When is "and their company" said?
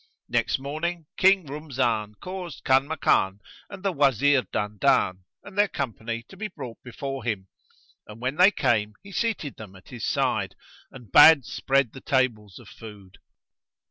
5.43-6.23